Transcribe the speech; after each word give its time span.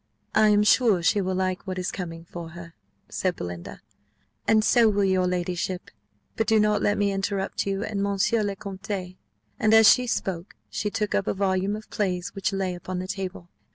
"I 0.33 0.49
am 0.49 0.63
sure 0.63 1.03
she 1.03 1.21
will 1.21 1.35
like 1.35 1.67
what 1.67 1.77
is 1.77 1.91
coming 1.91 2.25
for 2.25 2.49
her," 2.57 2.73
said 3.07 3.35
Belinda, 3.35 3.81
"and 4.47 4.63
so 4.63 4.89
will 4.89 5.03
your 5.03 5.27
ladyship; 5.27 5.91
but 6.35 6.47
do 6.47 6.59
not 6.59 6.81
let 6.81 6.97
me 6.97 7.11
interrupt 7.11 7.67
you 7.67 7.83
and 7.83 8.01
monsieur 8.01 8.41
le 8.41 8.55
Comte." 8.55 9.15
And 9.59 9.75
as 9.75 9.87
she 9.93 10.07
spoke, 10.07 10.55
she 10.71 10.89
took 10.89 11.13
up 11.13 11.27
a 11.27 11.35
volume 11.35 11.75
of 11.75 11.87
plays 11.91 12.33
which 12.33 12.51
lay 12.51 12.73
upon 12.73 12.97
the 12.97 13.07
table. 13.07 13.49